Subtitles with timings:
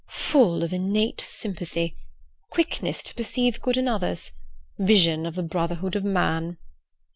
[0.17, 6.57] "...full of innate sympathy...quickness to perceive good in others...vision of the brotherhood of man..."